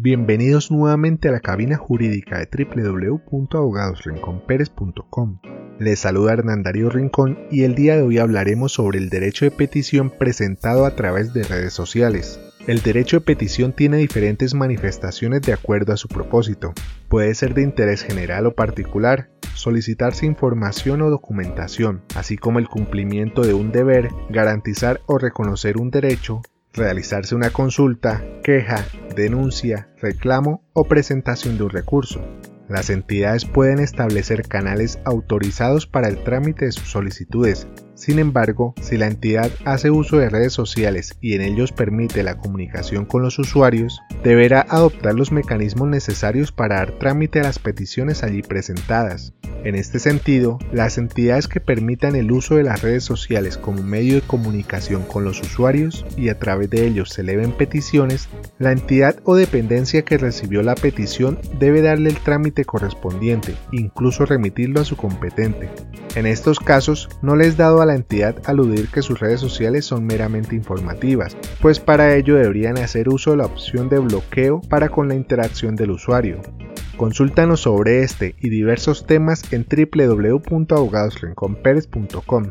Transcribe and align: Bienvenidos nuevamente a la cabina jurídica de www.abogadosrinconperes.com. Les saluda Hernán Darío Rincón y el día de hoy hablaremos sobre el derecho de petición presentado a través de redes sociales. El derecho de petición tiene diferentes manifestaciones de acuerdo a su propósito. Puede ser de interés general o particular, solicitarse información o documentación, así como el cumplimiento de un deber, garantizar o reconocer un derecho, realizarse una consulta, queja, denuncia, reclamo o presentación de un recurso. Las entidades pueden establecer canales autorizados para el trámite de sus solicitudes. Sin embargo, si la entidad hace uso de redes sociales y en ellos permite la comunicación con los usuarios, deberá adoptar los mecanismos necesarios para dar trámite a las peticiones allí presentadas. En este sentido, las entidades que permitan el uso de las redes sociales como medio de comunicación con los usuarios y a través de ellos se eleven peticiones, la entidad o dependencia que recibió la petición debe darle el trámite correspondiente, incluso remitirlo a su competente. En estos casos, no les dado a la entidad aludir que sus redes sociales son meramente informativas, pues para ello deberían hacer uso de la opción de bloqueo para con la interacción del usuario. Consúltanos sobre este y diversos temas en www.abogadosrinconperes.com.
Bienvenidos 0.00 0.70
nuevamente 0.70 1.26
a 1.26 1.32
la 1.32 1.40
cabina 1.40 1.76
jurídica 1.76 2.38
de 2.38 2.46
www.abogadosrinconperes.com. 2.46 5.40
Les 5.80 5.98
saluda 5.98 6.34
Hernán 6.34 6.62
Darío 6.62 6.88
Rincón 6.88 7.36
y 7.50 7.64
el 7.64 7.74
día 7.74 7.96
de 7.96 8.02
hoy 8.02 8.18
hablaremos 8.18 8.70
sobre 8.70 8.98
el 8.98 9.10
derecho 9.10 9.44
de 9.44 9.50
petición 9.50 10.12
presentado 10.16 10.86
a 10.86 10.94
través 10.94 11.34
de 11.34 11.42
redes 11.42 11.72
sociales. 11.72 12.38
El 12.68 12.80
derecho 12.80 13.16
de 13.16 13.26
petición 13.26 13.72
tiene 13.72 13.96
diferentes 13.96 14.54
manifestaciones 14.54 15.42
de 15.42 15.52
acuerdo 15.52 15.92
a 15.92 15.96
su 15.96 16.06
propósito. 16.06 16.74
Puede 17.08 17.34
ser 17.34 17.54
de 17.54 17.62
interés 17.62 18.04
general 18.04 18.46
o 18.46 18.54
particular, 18.54 19.30
solicitarse 19.54 20.26
información 20.26 21.02
o 21.02 21.10
documentación, 21.10 22.04
así 22.14 22.36
como 22.36 22.60
el 22.60 22.68
cumplimiento 22.68 23.42
de 23.42 23.54
un 23.54 23.72
deber, 23.72 24.10
garantizar 24.30 25.00
o 25.06 25.18
reconocer 25.18 25.76
un 25.76 25.90
derecho, 25.90 26.40
realizarse 26.72 27.34
una 27.34 27.50
consulta, 27.50 28.22
queja, 28.44 28.84
denuncia, 29.22 29.88
reclamo 30.00 30.62
o 30.72 30.84
presentación 30.84 31.58
de 31.58 31.64
un 31.64 31.70
recurso. 31.70 32.20
Las 32.68 32.90
entidades 32.90 33.46
pueden 33.46 33.78
establecer 33.78 34.42
canales 34.46 34.98
autorizados 35.06 35.86
para 35.86 36.08
el 36.08 36.22
trámite 36.22 36.66
de 36.66 36.72
sus 36.72 36.90
solicitudes. 36.90 37.66
Sin 37.94 38.18
embargo, 38.18 38.74
si 38.82 38.98
la 38.98 39.06
entidad 39.06 39.50
hace 39.64 39.90
uso 39.90 40.18
de 40.18 40.28
redes 40.28 40.52
sociales 40.52 41.16
y 41.22 41.34
en 41.34 41.40
ellos 41.40 41.72
permite 41.72 42.22
la 42.22 42.36
comunicación 42.36 43.06
con 43.06 43.22
los 43.22 43.38
usuarios, 43.38 44.00
deberá 44.22 44.66
adoptar 44.68 45.14
los 45.14 45.32
mecanismos 45.32 45.88
necesarios 45.88 46.52
para 46.52 46.76
dar 46.76 46.92
trámite 46.98 47.40
a 47.40 47.44
las 47.44 47.58
peticiones 47.58 48.22
allí 48.22 48.42
presentadas. 48.42 49.32
En 49.64 49.74
este 49.74 49.98
sentido, 49.98 50.58
las 50.72 50.98
entidades 50.98 51.48
que 51.48 51.60
permitan 51.60 52.14
el 52.14 52.30
uso 52.30 52.54
de 52.54 52.62
las 52.62 52.80
redes 52.80 53.02
sociales 53.02 53.58
como 53.58 53.82
medio 53.82 54.14
de 54.14 54.20
comunicación 54.20 55.02
con 55.02 55.24
los 55.24 55.40
usuarios 55.40 56.06
y 56.16 56.28
a 56.28 56.38
través 56.38 56.70
de 56.70 56.86
ellos 56.86 57.10
se 57.10 57.22
eleven 57.22 57.52
peticiones, 57.52 58.28
la 58.58 58.70
entidad 58.70 59.16
o 59.24 59.34
dependencia 59.34 60.02
que 60.02 60.16
recibió 60.16 60.62
la 60.62 60.76
petición 60.76 61.38
debe 61.58 61.82
darle 61.82 62.10
el 62.10 62.20
trámite 62.20 62.64
correspondiente, 62.64 63.56
incluso 63.72 64.26
remitirlo 64.26 64.80
a 64.80 64.84
su 64.84 64.96
competente. 64.96 65.68
En 66.14 66.26
estos 66.26 66.60
casos, 66.60 67.08
no 67.20 67.34
les 67.34 67.56
dado 67.56 67.82
a 67.82 67.86
la 67.86 67.96
entidad 67.96 68.36
aludir 68.44 68.88
que 68.88 69.02
sus 69.02 69.18
redes 69.18 69.40
sociales 69.40 69.84
son 69.84 70.06
meramente 70.06 70.54
informativas, 70.54 71.36
pues 71.60 71.80
para 71.80 72.14
ello 72.14 72.36
deberían 72.36 72.78
hacer 72.78 73.08
uso 73.08 73.32
de 73.32 73.38
la 73.38 73.46
opción 73.46 73.88
de 73.88 73.98
bloqueo 73.98 74.60
para 74.68 74.88
con 74.88 75.08
la 75.08 75.14
interacción 75.14 75.74
del 75.74 75.90
usuario. 75.90 76.40
Consúltanos 76.98 77.60
sobre 77.60 78.02
este 78.02 78.34
y 78.40 78.50
diversos 78.50 79.06
temas 79.06 79.50
en 79.52 79.64
www.abogadosrinconperes.com. 79.64 82.46